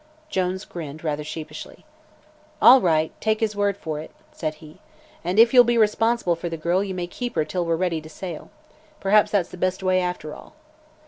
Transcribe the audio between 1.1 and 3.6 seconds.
sheepishly. "All right, take his